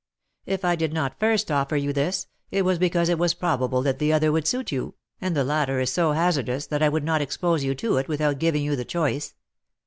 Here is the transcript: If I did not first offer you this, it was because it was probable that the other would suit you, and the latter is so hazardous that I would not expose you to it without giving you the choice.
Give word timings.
If 0.47 0.65
I 0.65 0.75
did 0.75 0.93
not 0.93 1.19
first 1.19 1.51
offer 1.51 1.77
you 1.77 1.93
this, 1.93 2.25
it 2.49 2.63
was 2.65 2.79
because 2.79 3.07
it 3.07 3.19
was 3.19 3.35
probable 3.35 3.83
that 3.83 3.99
the 3.99 4.11
other 4.11 4.31
would 4.31 4.47
suit 4.47 4.71
you, 4.71 4.95
and 5.21 5.35
the 5.35 5.43
latter 5.43 5.79
is 5.79 5.91
so 5.91 6.13
hazardous 6.13 6.65
that 6.65 6.81
I 6.81 6.89
would 6.89 7.03
not 7.03 7.21
expose 7.21 7.63
you 7.63 7.75
to 7.75 7.97
it 7.97 8.07
without 8.07 8.39
giving 8.39 8.63
you 8.63 8.75
the 8.75 8.83
choice. 8.83 9.35